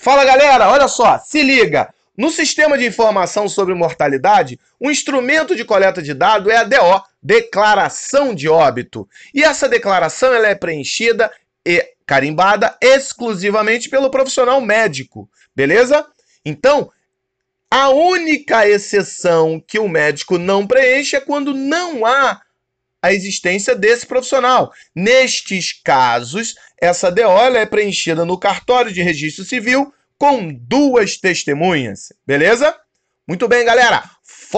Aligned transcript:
Fala 0.00 0.24
galera, 0.24 0.70
olha 0.70 0.86
só, 0.86 1.18
se 1.18 1.42
liga! 1.42 1.92
No 2.16 2.30
sistema 2.30 2.78
de 2.78 2.86
informação 2.86 3.48
sobre 3.48 3.74
mortalidade, 3.74 4.58
o 4.78 4.92
instrumento 4.92 5.56
de 5.56 5.64
coleta 5.64 6.00
de 6.00 6.14
dados 6.14 6.52
é 6.52 6.56
a 6.56 6.62
DO, 6.62 7.02
Declaração 7.20 8.32
de 8.32 8.48
Óbito. 8.48 9.08
E 9.34 9.42
essa 9.42 9.68
declaração 9.68 10.32
ela 10.32 10.46
é 10.46 10.54
preenchida 10.54 11.30
e 11.66 11.84
carimbada 12.06 12.76
exclusivamente 12.80 13.88
pelo 13.88 14.08
profissional 14.08 14.60
médico, 14.60 15.28
beleza? 15.54 16.06
Então, 16.44 16.92
a 17.68 17.88
única 17.90 18.68
exceção 18.68 19.60
que 19.64 19.80
o 19.80 19.88
médico 19.88 20.38
não 20.38 20.64
preenche 20.64 21.16
é 21.16 21.20
quando 21.20 21.52
não 21.52 22.06
há 22.06 22.40
a 23.02 23.12
existência 23.12 23.74
desse 23.74 24.06
profissional. 24.06 24.72
Nestes 24.94 25.72
casos, 25.82 26.54
essa 26.80 27.10
DO 27.10 27.56
é 27.56 27.66
preenchida 27.66 28.24
no 28.24 28.38
cartório 28.38 28.92
de 28.92 29.02
registro 29.02 29.44
civil 29.44 29.92
com 30.18 30.52
duas 30.52 31.16
testemunhas, 31.16 32.12
beleza? 32.26 32.74
Muito 33.26 33.46
bem, 33.46 33.64
galera. 33.64 34.02